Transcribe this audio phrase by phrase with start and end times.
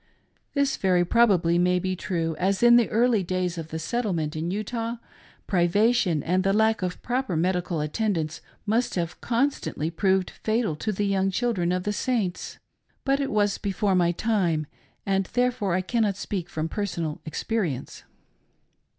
[0.55, 4.49] This very probably may be true, as in the early days of the settlement in
[4.49, 4.95] Utah,
[5.47, 10.91] priva tion and the lack of proper medical attendance must have constantly proved fatal to
[10.91, 12.57] the young children of the Saints.
[13.05, 14.65] But it was before my time,
[15.05, 18.03] and therefore I cannot speak from personal experience.